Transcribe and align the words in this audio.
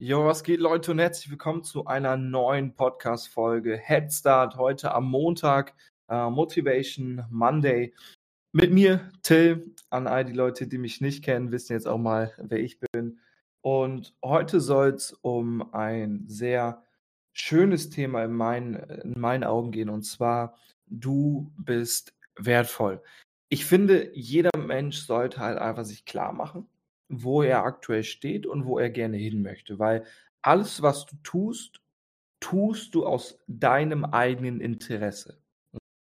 Jo, 0.00 0.24
was 0.24 0.44
geht, 0.44 0.60
Leute, 0.60 0.92
und 0.92 1.00
herzlich 1.00 1.28
willkommen 1.28 1.64
zu 1.64 1.86
einer 1.86 2.16
neuen 2.16 2.72
Podcast-Folge 2.72 3.76
Head 3.76 4.12
Start 4.12 4.54
heute 4.54 4.92
am 4.92 5.10
Montag, 5.10 5.74
äh, 6.08 6.30
Motivation 6.30 7.24
Monday. 7.30 7.92
Mit 8.52 8.70
mir, 8.70 9.10
Till. 9.22 9.74
An 9.90 10.06
all 10.06 10.24
die 10.24 10.34
Leute, 10.34 10.68
die 10.68 10.78
mich 10.78 11.00
nicht 11.00 11.24
kennen, 11.24 11.50
wissen 11.50 11.72
jetzt 11.72 11.88
auch 11.88 11.98
mal, 11.98 12.32
wer 12.38 12.60
ich 12.60 12.78
bin. 12.78 13.18
Und 13.60 14.14
heute 14.24 14.60
soll 14.60 14.90
es 14.90 15.14
um 15.14 15.74
ein 15.74 16.26
sehr 16.28 16.84
schönes 17.32 17.90
Thema 17.90 18.22
in 18.22 18.34
meinen, 18.34 18.74
in 18.74 19.18
meinen 19.18 19.42
Augen 19.42 19.72
gehen, 19.72 19.88
und 19.88 20.04
zwar, 20.04 20.56
du 20.86 21.50
bist 21.56 22.14
wertvoll. 22.36 23.02
Ich 23.48 23.64
finde, 23.64 24.16
jeder 24.16 24.56
Mensch 24.56 24.98
sollte 24.98 25.40
halt 25.40 25.58
einfach 25.58 25.84
sich 25.84 26.04
klar 26.04 26.32
machen, 26.32 26.68
wo 27.08 27.42
er 27.42 27.64
aktuell 27.64 28.04
steht 28.04 28.46
und 28.46 28.66
wo 28.66 28.78
er 28.78 28.90
gerne 28.90 29.16
hin 29.16 29.42
möchte, 29.42 29.78
weil 29.78 30.04
alles, 30.42 30.82
was 30.82 31.06
du 31.06 31.16
tust, 31.22 31.80
tust 32.40 32.94
du 32.94 33.06
aus 33.06 33.38
deinem 33.46 34.04
eigenen 34.04 34.60
Interesse. 34.60 35.40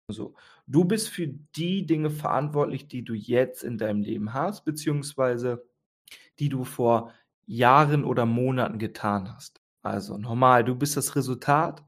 So, 0.09 0.35
du 0.67 0.85
bist 0.85 1.09
für 1.09 1.27
die 1.27 1.85
Dinge 1.85 2.09
verantwortlich, 2.09 2.88
die 2.88 3.03
du 3.03 3.13
jetzt 3.13 3.63
in 3.63 3.77
deinem 3.77 4.02
Leben 4.02 4.33
hast, 4.33 4.66
beziehungsweise 4.66 5.66
die 6.39 6.49
du 6.49 6.63
vor 6.63 7.13
Jahren 7.45 8.03
oder 8.03 8.25
Monaten 8.25 8.80
getan 8.80 9.33
hast. 9.33 9.61
Also 9.81 10.17
normal, 10.17 10.63
du 10.63 10.75
bist 10.75 10.97
das 10.97 11.16
Resultat 11.16 11.83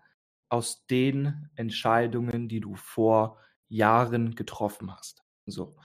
aus 0.50 0.86
den 0.88 1.50
Entscheidungen, 1.56 2.48
die 2.48 2.60
du 2.60 2.76
vor 2.76 3.38
Jahren 3.68 4.36
getroffen 4.36 4.96
hast. 4.96 5.24
So. 5.46 5.76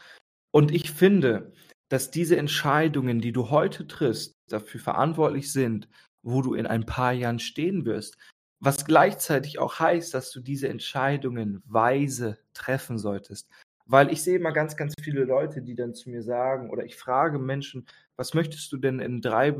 Und 0.50 0.70
ich 0.72 0.90
finde, 0.90 1.52
dass 1.90 2.10
diese 2.10 2.36
Entscheidungen, 2.36 3.20
die 3.20 3.32
du 3.32 3.50
heute 3.50 3.86
triffst, 3.86 4.36
dafür 4.48 4.80
verantwortlich 4.80 5.52
sind, 5.52 5.88
wo 6.22 6.40
du 6.40 6.54
in 6.54 6.66
ein 6.66 6.86
paar 6.86 7.12
Jahren 7.12 7.40
stehen 7.40 7.84
wirst. 7.84 8.16
Was 8.60 8.84
gleichzeitig 8.84 9.58
auch 9.58 9.78
heißt, 9.78 10.14
dass 10.14 10.30
du 10.30 10.40
diese 10.40 10.68
Entscheidungen 10.68 11.62
weise 11.66 12.38
treffen 12.54 12.98
solltest. 12.98 13.48
Weil 13.86 14.12
ich 14.12 14.22
sehe 14.22 14.36
immer 14.36 14.52
ganz, 14.52 14.76
ganz 14.76 14.94
viele 15.02 15.24
Leute, 15.24 15.62
die 15.62 15.74
dann 15.74 15.94
zu 15.94 16.10
mir 16.10 16.22
sagen, 16.22 16.70
oder 16.70 16.84
ich 16.84 16.96
frage 16.96 17.38
Menschen, 17.38 17.86
was 18.16 18.34
möchtest 18.34 18.70
du 18.70 18.76
denn 18.76 19.00
in 19.00 19.20
drei, 19.20 19.56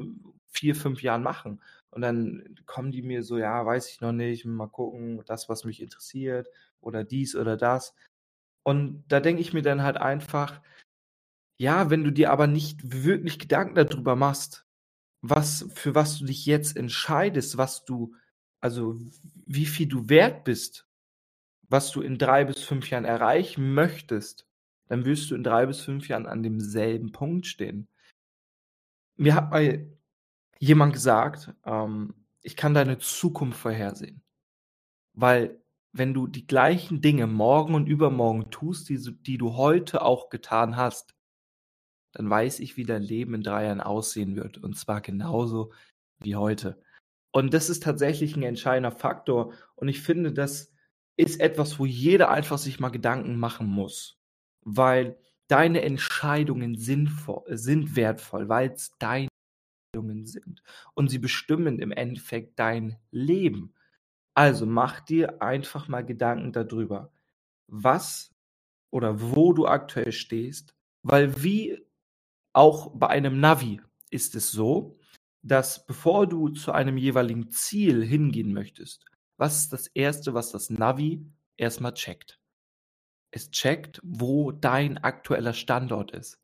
vier, 0.46 0.76
fünf 0.76 1.02
Jahren 1.02 1.22
machen? 1.22 1.60
Und 1.90 2.02
dann 2.02 2.54
kommen 2.66 2.92
die 2.92 3.02
mir 3.02 3.24
so, 3.24 3.38
ja, 3.38 3.66
weiß 3.66 3.88
ich 3.90 4.00
noch 4.00 4.12
nicht, 4.12 4.44
mal 4.44 4.68
gucken, 4.68 5.20
das, 5.26 5.48
was 5.48 5.64
mich 5.64 5.82
interessiert, 5.82 6.48
oder 6.80 7.02
dies 7.02 7.34
oder 7.34 7.56
das. 7.56 7.94
Und 8.62 9.02
da 9.08 9.18
denke 9.18 9.42
ich 9.42 9.52
mir 9.52 9.62
dann 9.62 9.82
halt 9.82 9.96
einfach, 9.96 10.60
ja, 11.60 11.90
wenn 11.90 12.04
du 12.04 12.10
dir 12.10 12.30
aber 12.30 12.46
nicht 12.46 13.04
wirklich 13.04 13.38
Gedanken 13.38 13.74
darüber 13.74 14.16
machst, 14.16 14.64
was 15.20 15.68
für 15.74 15.94
was 15.94 16.18
du 16.18 16.24
dich 16.24 16.46
jetzt 16.46 16.74
entscheidest, 16.74 17.58
was 17.58 17.84
du 17.84 18.14
also, 18.60 18.98
wie 19.44 19.66
viel 19.66 19.86
du 19.86 20.08
wert 20.08 20.44
bist, 20.44 20.88
was 21.68 21.92
du 21.92 22.00
in 22.00 22.16
drei 22.16 22.46
bis 22.46 22.62
fünf 22.62 22.88
Jahren 22.88 23.04
erreichen 23.04 23.74
möchtest, 23.74 24.48
dann 24.86 25.04
wirst 25.04 25.30
du 25.30 25.34
in 25.34 25.44
drei 25.44 25.66
bis 25.66 25.82
fünf 25.82 26.08
Jahren 26.08 26.26
an 26.26 26.42
demselben 26.42 27.12
Punkt 27.12 27.46
stehen. 27.46 27.88
Mir 29.16 29.34
hat 29.34 29.50
mal 29.50 29.86
jemand 30.58 30.94
gesagt, 30.94 31.52
ähm, 31.66 32.14
ich 32.40 32.56
kann 32.56 32.72
deine 32.72 32.96
Zukunft 32.96 33.60
vorhersehen. 33.60 34.22
Weil 35.12 35.60
wenn 35.92 36.14
du 36.14 36.26
die 36.26 36.46
gleichen 36.46 37.02
Dinge 37.02 37.26
morgen 37.26 37.74
und 37.74 37.86
übermorgen 37.86 38.50
tust, 38.50 38.88
die, 38.88 38.98
die 38.98 39.36
du 39.36 39.56
heute 39.56 40.00
auch 40.00 40.30
getan 40.30 40.76
hast, 40.76 41.14
dann 42.12 42.28
weiß 42.28 42.60
ich, 42.60 42.76
wie 42.76 42.84
dein 42.84 43.02
Leben 43.02 43.34
in 43.34 43.42
drei 43.42 43.66
Jahren 43.66 43.80
aussehen 43.80 44.36
wird. 44.36 44.58
Und 44.58 44.76
zwar 44.76 45.00
genauso 45.00 45.72
wie 46.18 46.36
heute. 46.36 46.82
Und 47.32 47.54
das 47.54 47.70
ist 47.70 47.82
tatsächlich 47.82 48.36
ein 48.36 48.42
entscheidender 48.42 48.90
Faktor. 48.90 49.52
Und 49.76 49.88
ich 49.88 50.00
finde, 50.00 50.32
das 50.32 50.72
ist 51.16 51.40
etwas, 51.40 51.78
wo 51.78 51.86
jeder 51.86 52.30
einfach 52.30 52.58
sich 52.58 52.80
mal 52.80 52.88
Gedanken 52.88 53.38
machen 53.38 53.66
muss. 53.66 54.18
Weil 54.62 55.16
deine 55.48 55.82
Entscheidungen 55.82 56.76
sind, 56.76 57.10
sind 57.46 57.96
wertvoll, 57.96 58.48
weil 58.48 58.70
es 58.70 58.96
deine 58.98 59.28
Entscheidungen 59.92 60.26
sind. 60.26 60.62
Und 60.94 61.08
sie 61.08 61.18
bestimmen 61.18 61.78
im 61.78 61.92
Endeffekt 61.92 62.58
dein 62.58 62.96
Leben. 63.10 63.74
Also 64.34 64.66
mach 64.66 65.00
dir 65.00 65.42
einfach 65.42 65.88
mal 65.88 66.04
Gedanken 66.04 66.52
darüber, 66.52 67.12
was 67.66 68.30
oder 68.90 69.20
wo 69.20 69.52
du 69.52 69.66
aktuell 69.66 70.12
stehst. 70.12 70.74
Weil 71.02 71.42
wie 71.42 71.84
auch 72.52 72.92
bei 72.94 73.08
einem 73.08 73.40
Navi 73.40 73.80
ist 74.10 74.34
es 74.34 74.50
so, 74.50 74.98
dass 75.42 75.86
bevor 75.86 76.26
du 76.26 76.48
zu 76.48 76.72
einem 76.72 76.96
jeweiligen 76.96 77.50
Ziel 77.50 78.04
hingehen 78.04 78.52
möchtest, 78.52 79.04
was 79.36 79.58
ist 79.58 79.72
das 79.72 79.86
Erste, 79.88 80.34
was 80.34 80.52
das 80.52 80.68
Navi 80.70 81.24
erstmal 81.56 81.94
checkt? 81.94 82.38
Es 83.30 83.50
checkt, 83.50 84.00
wo 84.02 84.52
dein 84.52 84.98
aktueller 84.98 85.54
Standort 85.54 86.10
ist, 86.10 86.38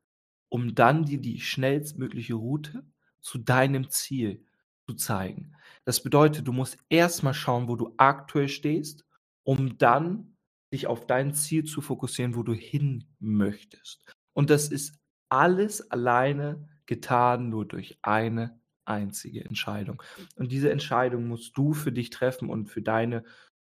um 0.49 0.75
dann 0.75 1.05
dir 1.05 1.21
die 1.21 1.41
schnellstmögliche 1.41 2.35
Route 2.35 2.85
zu 3.21 3.39
deinem 3.39 3.91
Ziel 3.91 4.47
zu 4.89 4.95
zeigen. 4.95 5.57
Das 5.85 6.03
bedeutet, 6.03 6.47
du 6.47 6.53
musst 6.53 6.79
erstmal 6.89 7.35
schauen, 7.35 7.69
wo 7.69 7.77
du 7.77 7.93
aktuell 7.97 8.49
stehst, 8.49 9.05
um 9.43 9.77
dann 9.79 10.37
dich 10.73 10.87
auf 10.87 11.07
dein 11.07 11.35
Ziel 11.35 11.65
zu 11.65 11.81
fokussieren, 11.81 12.35
wo 12.37 12.43
du 12.43 12.55
hin 12.55 13.09
möchtest. 13.19 14.05
Und 14.33 14.51
das 14.51 14.69
ist 14.69 14.99
alles 15.29 15.91
alleine 15.91 16.69
getan 16.87 17.49
nur 17.49 17.67
durch 17.67 17.99
eine 18.03 18.59
einzige 18.85 19.45
Entscheidung. 19.45 20.03
Und 20.37 20.53
diese 20.53 20.71
Entscheidung 20.71 21.27
musst 21.27 21.57
du 21.57 21.73
für 21.73 21.93
dich 21.93 22.11
treffen 22.11 22.49
und 22.49 22.67
für 22.67 22.83
deine 22.83 23.25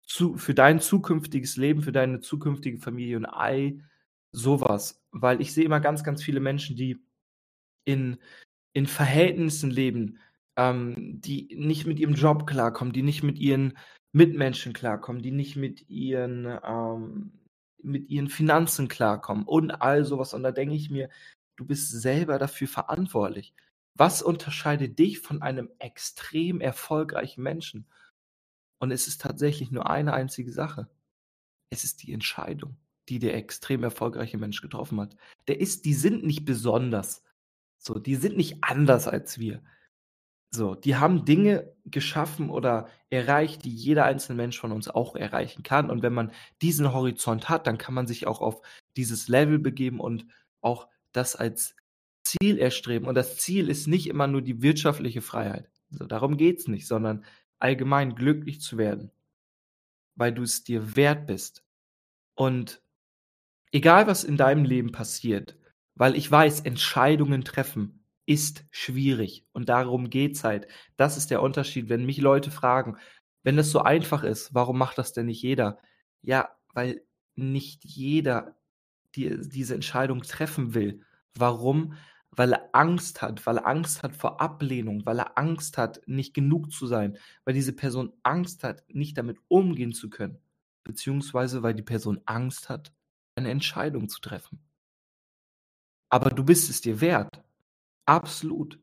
für 0.09 0.55
dein 0.55 0.79
zukünftiges 0.79 1.55
Leben, 1.55 1.83
für 1.83 1.91
deine 1.91 2.19
zukünftige 2.19 2.79
Familie 2.79 3.17
und 3.17 3.25
all 3.25 3.79
sowas. 4.31 5.03
Weil 5.11 5.39
ich 5.39 5.53
sehe 5.53 5.65
immer 5.65 5.79
ganz, 5.79 6.03
ganz 6.03 6.23
viele 6.23 6.39
Menschen, 6.39 6.75
die 6.75 6.97
in, 7.85 8.17
in 8.73 8.87
Verhältnissen 8.87 9.69
leben, 9.69 10.17
ähm, 10.55 11.21
die 11.21 11.55
nicht 11.55 11.85
mit 11.85 11.99
ihrem 11.99 12.15
Job 12.15 12.47
klarkommen, 12.47 12.91
die 12.91 13.03
nicht 13.03 13.21
mit 13.21 13.37
ihren 13.37 13.77
Mitmenschen 14.11 14.73
klarkommen, 14.73 15.21
die 15.21 15.31
nicht 15.31 15.55
mit 15.55 15.87
ihren, 15.89 16.57
ähm, 16.63 17.31
mit 17.83 18.09
ihren 18.09 18.29
Finanzen 18.29 18.87
klarkommen 18.87 19.45
und 19.45 19.71
all 19.71 20.05
sowas. 20.05 20.33
Und 20.33 20.41
da 20.41 20.51
denke 20.51 20.75
ich 20.75 20.89
mir, 20.89 21.09
du 21.59 21.65
bist 21.65 21.91
selber 21.91 22.39
dafür 22.39 22.67
verantwortlich. 22.67 23.53
Was 23.95 24.21
unterscheidet 24.21 24.97
dich 24.97 25.19
von 25.19 25.41
einem 25.41 25.69
extrem 25.79 26.61
erfolgreichen 26.61 27.43
Menschen? 27.43 27.85
Und 28.79 28.91
es 28.91 29.07
ist 29.07 29.21
tatsächlich 29.21 29.71
nur 29.71 29.89
eine 29.89 30.13
einzige 30.13 30.53
Sache. 30.53 30.89
Es 31.69 31.83
ist 31.83 32.01
die 32.03 32.13
Entscheidung, 32.13 32.77
die 33.09 33.19
der 33.19 33.35
extrem 33.35 33.83
erfolgreiche 33.83 34.37
Mensch 34.37 34.61
getroffen 34.61 35.01
hat. 35.01 35.17
Der 35.49 35.59
ist, 35.59 35.83
die 35.83 35.93
sind 35.93 36.23
nicht 36.23 36.45
besonders. 36.45 37.23
So, 37.77 37.99
die 37.99 38.15
sind 38.15 38.37
nicht 38.37 38.63
anders 38.63 39.09
als 39.09 39.37
wir. 39.37 39.61
So, 40.51 40.75
die 40.75 40.95
haben 40.95 41.25
Dinge 41.25 41.75
geschaffen 41.85 42.49
oder 42.49 42.87
erreicht, 43.09 43.65
die 43.65 43.73
jeder 43.73 44.05
einzelne 44.05 44.37
Mensch 44.37 44.57
von 44.57 44.71
uns 44.71 44.87
auch 44.87 45.15
erreichen 45.15 45.61
kann. 45.61 45.91
Und 45.91 46.03
wenn 46.03 46.13
man 46.13 46.31
diesen 46.61 46.93
Horizont 46.93 47.49
hat, 47.49 47.67
dann 47.67 47.77
kann 47.77 47.93
man 47.93 48.07
sich 48.07 48.27
auch 48.27 48.39
auf 48.39 48.61
dieses 48.95 49.27
Level 49.27 49.59
begeben 49.59 49.99
und 49.99 50.25
auch 50.61 50.87
das 51.11 51.35
als 51.35 51.75
Ziel 52.23 52.57
erstreben. 52.57 53.07
Und 53.07 53.15
das 53.15 53.37
Ziel 53.37 53.69
ist 53.69 53.87
nicht 53.87 54.07
immer 54.07 54.27
nur 54.27 54.41
die 54.41 54.61
wirtschaftliche 54.61 55.21
Freiheit. 55.21 55.69
So, 55.89 56.05
darum 56.05 56.37
geht 56.37 56.59
es 56.59 56.67
nicht, 56.67 56.87
sondern 56.87 57.25
allgemein 57.57 58.15
glücklich 58.15 58.61
zu 58.61 58.77
werden, 58.77 59.11
weil 60.15 60.33
du 60.33 60.43
es 60.43 60.63
dir 60.63 60.95
wert 60.95 61.27
bist. 61.27 61.63
Und 62.35 62.81
egal 63.71 64.07
was 64.07 64.23
in 64.23 64.37
deinem 64.37 64.63
Leben 64.63 64.91
passiert, 64.91 65.57
weil 65.95 66.15
ich 66.15 66.29
weiß, 66.29 66.61
Entscheidungen 66.61 67.43
treffen 67.43 68.05
ist 68.25 68.63
schwierig 68.69 69.45
und 69.53 69.69
darum 69.69 70.09
geht 70.09 70.35
es 70.35 70.43
halt. 70.43 70.67
Das 70.97 71.17
ist 71.17 71.31
der 71.31 71.41
Unterschied, 71.41 71.89
wenn 71.89 72.05
mich 72.05 72.19
Leute 72.19 72.51
fragen, 72.51 72.97
wenn 73.43 73.57
es 73.57 73.71
so 73.71 73.81
einfach 73.81 74.23
ist, 74.23 74.53
warum 74.53 74.77
macht 74.77 74.99
das 74.99 75.13
denn 75.13 75.25
nicht 75.25 75.41
jeder? 75.41 75.79
Ja, 76.21 76.55
weil 76.73 77.01
nicht 77.35 77.83
jeder 77.85 78.58
die, 79.15 79.37
diese 79.39 79.75
Entscheidung 79.75 80.21
treffen 80.21 80.73
will. 80.73 81.01
Warum? 81.35 81.93
Weil 82.31 82.53
er 82.53 82.69
Angst 82.73 83.21
hat, 83.21 83.45
weil 83.45 83.57
er 83.57 83.67
Angst 83.67 84.03
hat 84.03 84.15
vor 84.15 84.39
Ablehnung, 84.39 85.05
weil 85.05 85.19
er 85.19 85.37
Angst 85.37 85.77
hat, 85.77 86.01
nicht 86.05 86.33
genug 86.33 86.71
zu 86.71 86.87
sein, 86.87 87.17
weil 87.43 87.53
diese 87.53 87.73
Person 87.73 88.13
Angst 88.23 88.63
hat, 88.63 88.83
nicht 88.87 89.17
damit 89.17 89.37
umgehen 89.47 89.93
zu 89.93 90.09
können, 90.09 90.39
beziehungsweise 90.83 91.63
weil 91.63 91.73
die 91.73 91.83
Person 91.83 92.21
Angst 92.25 92.69
hat, 92.69 92.93
eine 93.35 93.49
Entscheidung 93.49 94.09
zu 94.09 94.19
treffen. 94.21 94.59
Aber 96.09 96.29
du 96.29 96.43
bist 96.43 96.69
es 96.69 96.81
dir 96.81 97.01
wert. 97.01 97.43
Absolut. 98.05 98.79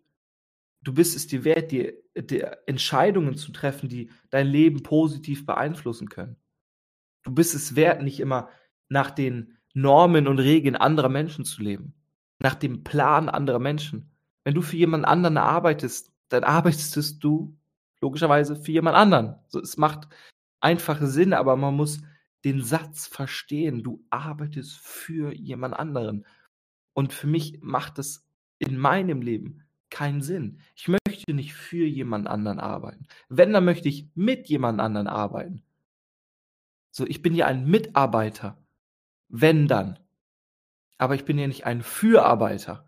Du 0.82 0.94
bist 0.94 1.17
es 1.17 1.26
dir 1.26 1.44
wert, 1.44 1.72
dir, 1.72 1.94
dir 2.14 2.58
Entscheidungen 2.67 3.37
zu 3.37 3.50
treffen, 3.50 3.88
die 3.88 4.11
dein 4.31 4.46
Leben 4.46 4.82
positiv 4.84 5.44
beeinflussen 5.44 6.08
können. 6.08 6.37
Du 7.25 7.32
bist 7.32 7.55
es 7.56 7.75
wert, 7.75 8.02
nicht 8.02 8.20
immer 8.20 8.49
nach 8.88 9.11
den 9.11 9.56
Normen 9.76 10.26
und 10.26 10.38
Regeln 10.38 10.75
anderer 10.75 11.11
Menschen 11.11 11.44
zu 11.44 11.62
leben 11.62 11.94
nach 12.38 12.55
dem 12.55 12.82
Plan 12.82 13.28
anderer 13.28 13.58
Menschen. 13.58 14.11
Wenn 14.43 14.55
du 14.55 14.62
für 14.62 14.76
jemanden 14.76 15.05
anderen 15.05 15.37
arbeitest, 15.37 16.12
dann 16.28 16.44
arbeitest 16.44 17.23
du 17.23 17.56
logischerweise 18.00 18.56
für 18.56 18.73
jemand 18.73 18.96
anderen. 18.96 19.37
So, 19.49 19.61
es 19.61 19.76
macht 19.76 20.08
einfach 20.61 21.00
Sinn, 21.02 21.34
aber 21.34 21.56
man 21.56 21.75
muss 21.75 22.00
den 22.44 22.62
Satz 22.62 23.06
verstehen. 23.06 23.82
Du 23.82 24.05
arbeitest 24.11 24.78
für 24.78 25.34
jemand 25.34 25.75
anderen. 25.75 26.26
Und 26.94 27.12
für 27.12 27.26
mich 27.26 27.61
macht 27.62 27.99
das 27.99 28.25
in 28.58 28.79
meinem 28.79 29.20
Leben 29.20 29.64
keinen 29.90 30.22
Sinn. 30.22 30.61
Ich 30.75 30.88
möchte 30.88 31.34
nicht 31.34 31.55
für 31.55 31.87
jemand 31.87 32.29
anderen 32.29 32.61
arbeiten. 32.61 33.06
Wenn, 33.29 33.52
dann 33.52 33.64
möchte 33.64 33.88
ich 33.88 34.08
mit 34.14 34.49
jemand 34.49 34.81
anderen 34.81 35.06
arbeiten. 35.06 35.62
So, 36.90 37.06
ich 37.06 37.20
bin 37.20 37.34
ja 37.34 37.46
ein 37.46 37.67
Mitarbeiter. 37.67 38.56
Wenn 39.28 39.69
dann. 39.69 39.99
Aber 40.99 41.14
ich 41.14 41.25
bin 41.25 41.38
ja 41.38 41.46
nicht 41.46 41.67
ein 41.67 41.82
Fürarbeiter. 41.82 42.87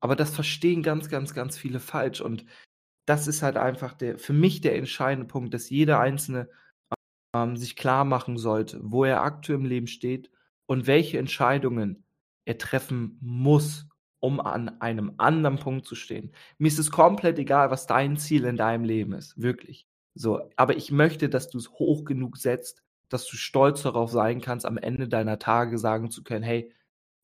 Aber 0.00 0.16
das 0.16 0.34
verstehen 0.34 0.82
ganz, 0.82 1.08
ganz, 1.08 1.34
ganz 1.34 1.56
viele 1.56 1.80
falsch. 1.80 2.20
Und 2.20 2.44
das 3.06 3.26
ist 3.26 3.42
halt 3.42 3.56
einfach 3.56 3.94
der, 3.94 4.18
für 4.18 4.32
mich 4.32 4.60
der 4.60 4.76
entscheidende 4.76 5.26
Punkt, 5.26 5.54
dass 5.54 5.70
jeder 5.70 6.00
Einzelne 6.00 6.48
ähm, 7.34 7.56
sich 7.56 7.76
klar 7.76 8.04
machen 8.04 8.38
sollte, 8.38 8.80
wo 8.82 9.04
er 9.04 9.22
aktuell 9.22 9.58
im 9.58 9.66
Leben 9.66 9.86
steht 9.86 10.30
und 10.66 10.86
welche 10.86 11.18
Entscheidungen 11.18 12.04
er 12.46 12.58
treffen 12.58 13.18
muss, 13.20 13.86
um 14.20 14.40
an 14.40 14.80
einem 14.80 15.14
anderen 15.18 15.58
Punkt 15.58 15.86
zu 15.86 15.94
stehen. 15.94 16.32
Mir 16.58 16.68
ist 16.68 16.78
es 16.78 16.90
komplett 16.90 17.38
egal, 17.38 17.70
was 17.70 17.86
dein 17.86 18.16
Ziel 18.16 18.44
in 18.44 18.56
deinem 18.56 18.84
Leben 18.84 19.12
ist, 19.12 19.40
wirklich. 19.40 19.86
So, 20.14 20.48
aber 20.56 20.76
ich 20.76 20.90
möchte, 20.90 21.28
dass 21.28 21.50
du 21.50 21.58
es 21.58 21.70
hoch 21.70 22.04
genug 22.04 22.36
setzt, 22.36 22.82
dass 23.08 23.26
du 23.26 23.36
stolz 23.36 23.82
darauf 23.82 24.10
sein 24.10 24.40
kannst, 24.40 24.66
am 24.66 24.78
Ende 24.78 25.08
deiner 25.08 25.38
Tage 25.38 25.78
sagen 25.78 26.10
zu 26.10 26.22
können, 26.24 26.44
hey, 26.44 26.72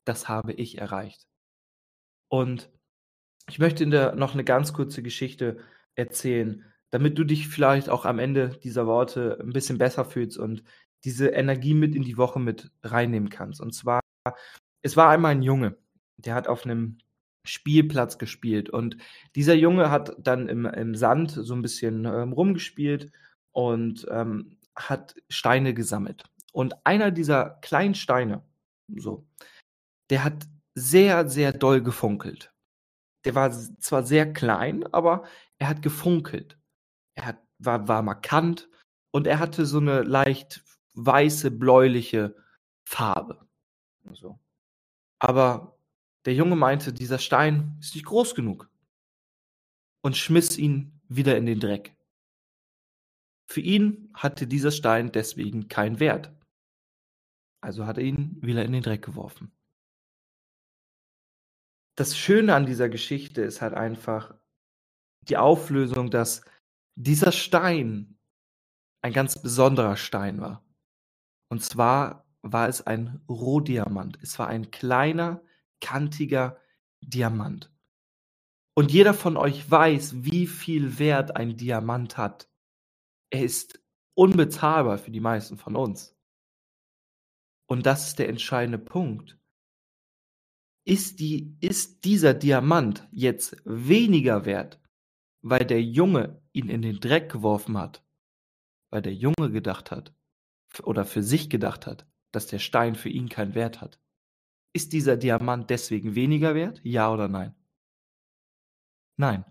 das 0.04 0.28
habe 0.28 0.52
ich 0.52 0.78
erreicht. 0.78 1.26
Und 2.28 2.70
ich 3.48 3.58
möchte 3.58 3.86
dir 3.86 4.14
noch 4.14 4.34
eine 4.34 4.44
ganz 4.44 4.72
kurze 4.72 5.02
Geschichte 5.02 5.58
erzählen, 5.94 6.64
damit 6.90 7.18
du 7.18 7.24
dich 7.24 7.48
vielleicht 7.48 7.88
auch 7.88 8.04
am 8.04 8.18
Ende 8.18 8.50
dieser 8.62 8.86
Worte 8.86 9.38
ein 9.40 9.52
bisschen 9.52 9.78
besser 9.78 10.04
fühlst 10.04 10.38
und 10.38 10.62
diese 11.04 11.28
Energie 11.28 11.74
mit 11.74 11.94
in 11.94 12.02
die 12.02 12.16
Woche 12.16 12.40
mit 12.40 12.70
reinnehmen 12.82 13.30
kannst. 13.30 13.60
Und 13.60 13.74
zwar, 13.74 14.00
es 14.82 14.96
war 14.96 15.10
einmal 15.10 15.32
ein 15.32 15.42
Junge, 15.42 15.76
der 16.16 16.34
hat 16.34 16.48
auf 16.48 16.64
einem 16.64 16.98
Spielplatz 17.44 18.18
gespielt 18.18 18.68
und 18.70 18.96
dieser 19.34 19.54
Junge 19.54 19.90
hat 19.90 20.14
dann 20.18 20.48
im, 20.48 20.66
im 20.66 20.94
Sand 20.94 21.30
so 21.30 21.54
ein 21.54 21.62
bisschen 21.62 22.04
ähm, 22.04 22.32
rumgespielt 22.32 23.12
und 23.52 24.06
ähm, 24.10 24.58
hat 24.76 25.14
Steine 25.28 25.74
gesammelt. 25.74 26.24
Und 26.52 26.74
einer 26.84 27.10
dieser 27.10 27.58
kleinen 27.62 27.94
Steine, 27.94 28.42
so, 28.88 29.26
der 30.10 30.24
hat 30.24 30.46
sehr, 30.74 31.28
sehr 31.28 31.52
doll 31.52 31.82
gefunkelt. 31.82 32.52
Der 33.24 33.34
war 33.34 33.50
zwar 33.50 34.04
sehr 34.04 34.32
klein, 34.32 34.86
aber 34.92 35.24
er 35.58 35.68
hat 35.68 35.82
gefunkelt. 35.82 36.58
Er 37.14 37.26
hat, 37.26 37.38
war, 37.58 37.86
war 37.86 38.02
markant 38.02 38.68
und 39.10 39.26
er 39.26 39.38
hatte 39.38 39.66
so 39.66 39.78
eine 39.78 40.02
leicht 40.02 40.64
weiße, 40.94 41.50
bläuliche 41.50 42.34
Farbe. 42.84 43.46
So. 44.12 44.38
Aber 45.18 45.78
der 46.24 46.34
Junge 46.34 46.56
meinte, 46.56 46.92
dieser 46.92 47.18
Stein 47.18 47.76
ist 47.80 47.94
nicht 47.94 48.06
groß 48.06 48.34
genug 48.34 48.68
und 50.02 50.16
schmiss 50.16 50.56
ihn 50.56 51.00
wieder 51.08 51.36
in 51.36 51.46
den 51.46 51.60
Dreck. 51.60 51.94
Für 53.50 53.60
ihn 53.60 54.10
hatte 54.14 54.46
dieser 54.46 54.70
Stein 54.70 55.12
deswegen 55.12 55.68
keinen 55.68 55.98
Wert. 56.00 56.32
Also 57.60 57.86
hat 57.86 57.98
er 57.98 58.04
ihn 58.04 58.38
wieder 58.40 58.64
in 58.64 58.72
den 58.72 58.82
Dreck 58.82 59.04
geworfen 59.04 59.52
das 62.00 62.16
Schöne 62.16 62.54
an 62.54 62.64
dieser 62.64 62.88
Geschichte 62.88 63.42
ist 63.42 63.60
halt 63.60 63.74
einfach 63.74 64.34
die 65.28 65.36
Auflösung, 65.36 66.10
dass 66.10 66.42
dieser 66.94 67.30
Stein 67.30 68.18
ein 69.02 69.12
ganz 69.12 69.42
besonderer 69.42 69.98
Stein 69.98 70.40
war. 70.40 70.64
Und 71.50 71.62
zwar 71.62 72.26
war 72.40 72.70
es 72.70 72.86
ein 72.86 73.22
Rohdiamant. 73.28 74.18
Es 74.22 74.38
war 74.38 74.48
ein 74.48 74.70
kleiner, 74.70 75.42
kantiger 75.82 76.58
Diamant. 77.02 77.70
Und 78.74 78.90
jeder 78.92 79.12
von 79.12 79.36
euch 79.36 79.70
weiß, 79.70 80.24
wie 80.24 80.46
viel 80.46 80.98
Wert 80.98 81.36
ein 81.36 81.58
Diamant 81.58 82.16
hat. 82.16 82.49
Er 83.30 83.44
ist 83.44 83.80
unbezahlbar 84.14 84.98
für 84.98 85.10
die 85.10 85.20
meisten 85.20 85.56
von 85.56 85.76
uns. 85.76 86.16
Und 87.66 87.86
das 87.86 88.08
ist 88.08 88.18
der 88.18 88.28
entscheidende 88.28 88.78
Punkt 88.78 89.40
ist, 90.84 91.20
die, 91.20 91.56
ist 91.60 92.04
dieser 92.04 92.34
Diamant 92.34 93.06
jetzt 93.12 93.56
weniger 93.64 94.44
wert, 94.44 94.80
weil 95.42 95.64
der 95.64 95.82
Junge 95.82 96.42
ihn 96.52 96.68
in 96.68 96.82
den 96.82 97.00
Dreck 97.00 97.30
geworfen 97.30 97.78
hat, 97.78 98.04
weil 98.90 99.02
der 99.02 99.14
Junge 99.14 99.50
gedacht 99.52 99.90
hat 99.90 100.14
oder 100.82 101.04
für 101.04 101.22
sich 101.22 101.48
gedacht 101.50 101.86
hat, 101.86 102.06
dass 102.32 102.46
der 102.46 102.58
Stein 102.58 102.94
für 102.94 103.08
ihn 103.08 103.28
keinen 103.28 103.54
Wert 103.54 103.80
hat. 103.80 104.00
Ist 104.72 104.92
dieser 104.92 105.16
Diamant 105.16 105.70
deswegen 105.70 106.14
weniger 106.14 106.54
wert? 106.54 106.80
Ja 106.84 107.12
oder 107.12 107.28
nein? 107.28 107.54
Nein. 109.16 109.44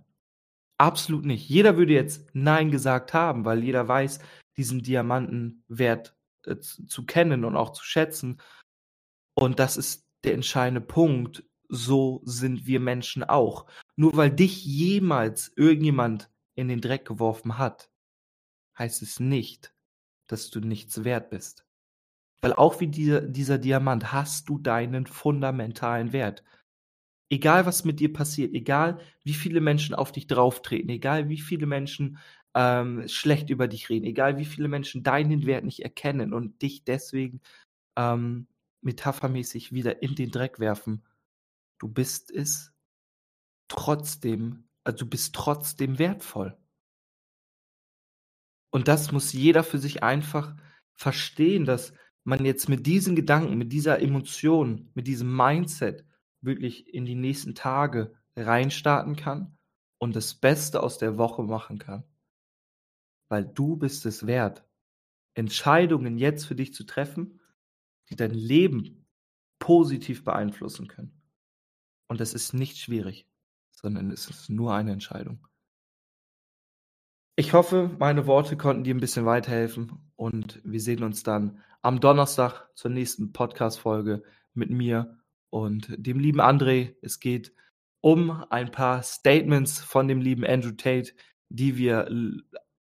Absolut 0.79 1.25
nicht. 1.25 1.49
Jeder 1.49 1.77
würde 1.77 1.93
jetzt 1.93 2.29
Nein 2.33 2.71
gesagt 2.71 3.13
haben, 3.13 3.43
weil 3.43 3.63
jeder 3.63 3.87
weiß, 3.87 4.19
diesen 4.55 4.81
Diamantenwert 4.81 6.15
äh, 6.45 6.57
zu 6.57 7.05
kennen 7.05 7.43
und 7.43 7.57
auch 7.57 7.71
zu 7.73 7.83
schätzen. 7.83 8.39
Und 9.33 9.59
das 9.59 9.75
ist 9.75 10.07
der 10.23 10.33
entscheidende 10.35 10.81
Punkt. 10.81 11.43
So 11.67 12.21
sind 12.23 12.65
wir 12.65 12.79
Menschen 12.79 13.25
auch. 13.25 13.65
Nur 13.97 14.15
weil 14.15 14.31
dich 14.31 14.65
jemals 14.65 15.51
irgendjemand 15.57 16.31
in 16.55 16.69
den 16.69 16.79
Dreck 16.79 17.05
geworfen 17.05 17.57
hat, 17.57 17.89
heißt 18.77 19.01
es 19.01 19.19
nicht, 19.19 19.73
dass 20.27 20.49
du 20.49 20.61
nichts 20.61 21.03
wert 21.03 21.29
bist. 21.29 21.65
Weil 22.39 22.53
auch 22.53 22.79
wie 22.79 22.87
dieser, 22.87 23.19
dieser 23.19 23.57
Diamant 23.57 24.13
hast 24.13 24.47
du 24.47 24.57
deinen 24.57 25.07
fundamentalen 25.07 26.13
Wert. 26.13 26.43
Egal 27.29 27.65
was 27.65 27.85
mit 27.85 27.99
dir 27.99 28.11
passiert, 28.11 28.53
egal 28.53 28.99
wie 29.23 29.33
viele 29.33 29.61
Menschen 29.61 29.93
auf 29.93 30.11
dich 30.11 30.27
drauftreten, 30.27 30.89
egal 30.89 31.29
wie 31.29 31.37
viele 31.39 31.67
Menschen 31.67 32.17
ähm, 32.55 33.07
schlecht 33.07 33.49
über 33.51 33.67
dich 33.67 33.89
reden, 33.89 34.05
egal 34.05 34.37
wie 34.37 34.45
viele 34.45 34.67
Menschen 34.67 35.03
deinen 35.03 35.45
Wert 35.45 35.63
nicht 35.63 35.81
erkennen 35.81 36.33
und 36.33 36.61
dich 36.61 36.83
deswegen 36.83 37.41
ähm, 37.95 38.47
metaphermäßig 38.81 39.71
wieder 39.71 40.01
in 40.01 40.15
den 40.15 40.31
Dreck 40.31 40.59
werfen. 40.59 41.03
Du 41.79 41.87
bist 41.87 42.31
es 42.31 42.73
trotzdem, 43.67 44.65
also 44.83 45.05
du 45.05 45.09
bist 45.09 45.35
trotzdem 45.35 45.99
wertvoll. 45.99 46.57
Und 48.71 48.87
das 48.87 49.11
muss 49.11 49.33
jeder 49.33 49.63
für 49.63 49.79
sich 49.79 50.03
einfach 50.03 50.55
verstehen, 50.95 51.65
dass 51.65 51.93
man 52.23 52.45
jetzt 52.45 52.69
mit 52.69 52.85
diesen 52.85 53.15
Gedanken, 53.15 53.57
mit 53.57 53.71
dieser 53.71 53.99
Emotion, 53.99 54.91
mit 54.93 55.07
diesem 55.07 55.35
Mindset 55.35 56.05
wirklich 56.41 56.93
in 56.93 57.05
die 57.05 57.15
nächsten 57.15 57.55
Tage 57.55 58.13
reinstarten 58.35 59.15
kann 59.15 59.57
und 59.97 60.15
das 60.15 60.33
Beste 60.33 60.81
aus 60.81 60.97
der 60.97 61.17
Woche 61.17 61.43
machen 61.43 61.79
kann. 61.79 62.03
Weil 63.29 63.45
du 63.45 63.75
bist 63.75 64.05
es 64.05 64.25
wert, 64.25 64.65
Entscheidungen 65.35 66.17
jetzt 66.17 66.45
für 66.45 66.55
dich 66.55 66.73
zu 66.73 66.83
treffen 66.83 67.39
die 68.09 68.15
dein 68.15 68.33
Leben 68.33 69.05
positiv 69.59 70.23
beeinflussen 70.23 70.87
können. 70.87 71.21
Und 72.07 72.19
das 72.19 72.33
ist 72.33 72.53
nicht 72.53 72.77
schwierig, 72.77 73.27
sondern 73.71 74.11
es 74.11 74.29
ist 74.29 74.49
nur 74.49 74.73
eine 74.73 74.91
Entscheidung. 74.91 75.47
Ich 77.35 77.53
hoffe, 77.53 77.95
meine 77.99 78.27
Worte 78.27 78.57
konnten 78.57 78.83
dir 78.83 78.93
ein 78.93 78.99
bisschen 78.99 79.25
weiterhelfen 79.25 80.11
und 80.15 80.59
wir 80.65 80.81
sehen 80.81 81.03
uns 81.03 81.23
dann 81.23 81.61
am 81.81 82.01
Donnerstag 82.01 82.67
zur 82.75 82.91
nächsten 82.91 83.31
Podcast-Folge 83.31 84.23
mit 84.53 84.69
mir 84.69 85.17
und 85.49 85.87
dem 85.97 86.19
lieben 86.19 86.41
André. 86.41 86.95
Es 87.01 87.19
geht 87.19 87.53
um 88.01 88.43
ein 88.49 88.71
paar 88.71 89.03
Statements 89.03 89.79
von 89.79 90.07
dem 90.07 90.21
lieben 90.21 90.45
Andrew 90.45 90.71
Tate, 90.71 91.13
die 91.49 91.77
wir 91.77 92.09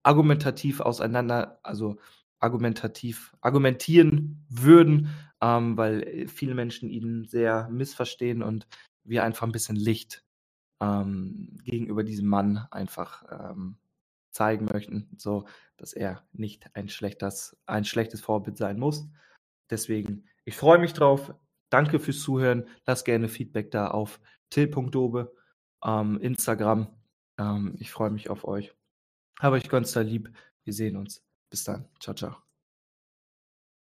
argumentativ 0.03 0.81
auseinander, 0.81 1.59
also 1.63 1.99
argumentativ 2.39 3.37
argumentieren 3.41 4.45
würden, 4.49 5.09
ähm, 5.43 5.77
weil 5.77 6.27
viele 6.29 6.55
Menschen 6.55 6.89
ihn 6.89 7.27
sehr 7.27 7.69
missverstehen 7.69 8.43
und 8.43 8.67
wir 9.05 9.25
einfach 9.25 9.47
ein 9.47 9.53
bisschen 9.53 9.77
Licht 9.77 10.25
ähm, 10.81 11.57
gegenüber 11.65 12.03
diesem 12.03 12.29
Mann 12.29 12.67
einfach 12.71 13.25
ähm, 13.31 13.77
zeigen 14.31 14.67
möchten, 14.67 15.11
so 15.17 15.47
dass 15.77 15.93
er 15.93 16.25
nicht 16.33 16.75
ein 16.75 16.89
schlechtes, 16.89 17.57
ein 17.67 17.85
schlechtes 17.85 18.21
Vorbild 18.21 18.57
sein 18.57 18.79
muss. 18.79 19.07
Deswegen, 19.71 20.25
ich 20.45 20.57
freue 20.57 20.79
mich 20.79 20.93
drauf. 20.93 21.35
Danke 21.71 22.01
fürs 22.01 22.21
Zuhören. 22.21 22.67
Lass 22.87 23.05
gerne 23.05 23.29
Feedback 23.29 23.71
da 23.71 23.89
auf 23.89 24.21
till.dobe, 24.51 25.35
ähm, 25.85 26.19
Instagram. 26.21 26.89
Ähm, 27.39 27.77
ich 27.79 27.91
freue 27.91 28.11
mich 28.11 28.29
auf 28.29 28.45
euch. 28.45 28.75
Aber 29.39 29.57
ich 29.57 29.69
ganz 29.69 29.93
da 29.93 30.01
lieb. 30.01 30.31
Wir 30.65 30.75
sehen 30.75 30.97
uns. 30.97 31.25
Bis 31.49 31.65
dann. 31.65 31.89
Ciao, 31.99 32.15
ciao. 32.15 32.50